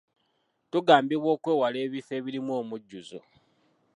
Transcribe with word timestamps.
Tugambibwa 0.71 1.29
okwewala 1.35 1.77
ebifo 1.85 2.11
ebirimu 2.19 2.51
omujjuzo. 2.61 3.19